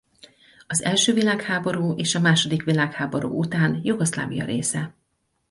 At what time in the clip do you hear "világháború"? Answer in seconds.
1.13-1.95, 2.63-3.29